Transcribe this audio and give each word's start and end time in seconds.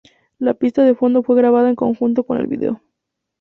La 0.39 0.55
pista 0.55 0.83
de 0.83 0.95
fondo 0.95 1.21
fue 1.21 1.35
grabada 1.35 1.69
en 1.69 1.75
conjunto 1.75 2.23
con 2.23 2.39
el 2.39 2.47
video. 2.47 2.81